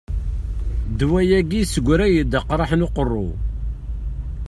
Ddwa-agi 0.91 1.59
yesseggray-d 1.59 2.31
aqraḥ 2.39 2.71
n 2.75 2.85
uqerru. 2.87 3.27